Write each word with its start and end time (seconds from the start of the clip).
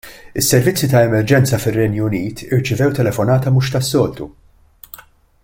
Is-servizzi 0.41 0.87
ta' 0.93 1.01
emerġenza 1.09 1.59
fir-Renju 1.65 2.07
Unit 2.07 2.43
irċivew 2.57 2.89
telefonata 3.01 3.53
mhux 3.55 3.71
tas-soltu. 3.77 4.31